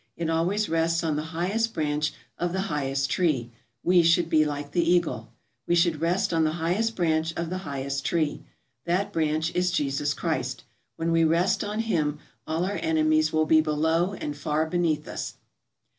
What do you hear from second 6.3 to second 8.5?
on the highest branch of the highest tree.